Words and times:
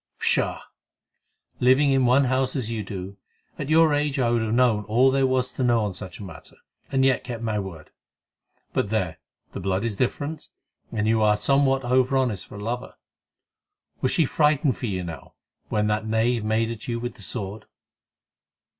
"Pshaw! 0.17 0.63
Living 1.59 1.91
in 1.91 2.07
one 2.07 2.23
house 2.23 2.55
as 2.55 2.71
you 2.71 2.81
do, 2.83 3.17
at 3.59 3.69
your 3.69 3.93
age 3.93 4.17
I 4.17 4.31
would 4.31 4.41
have 4.41 4.51
known 4.51 4.83
all 4.85 5.11
there 5.11 5.27
was 5.27 5.53
to 5.53 5.63
know 5.63 5.85
on 5.85 5.93
such 5.93 6.17
a 6.17 6.23
matter, 6.23 6.55
and 6.91 7.05
yet 7.05 7.23
kept 7.23 7.43
my 7.43 7.59
word. 7.59 7.91
But 8.73 8.89
there, 8.89 9.19
the 9.51 9.59
blood 9.59 9.83
is 9.83 9.95
different, 9.95 10.49
and 10.91 11.07
you 11.07 11.21
are 11.21 11.37
somewhat 11.37 11.83
over 11.85 12.17
honest 12.17 12.47
for 12.47 12.55
a 12.55 12.63
lover. 12.63 12.95
Was 14.01 14.11
she 14.11 14.25
frightened 14.25 14.75
for 14.75 14.87
you, 14.87 15.03
now, 15.03 15.35
when 15.69 15.85
that 15.85 16.07
knave 16.07 16.43
made 16.43 16.71
at 16.71 16.87
you 16.87 16.99
with 16.99 17.13
the 17.13 17.21
sword?" 17.21 17.65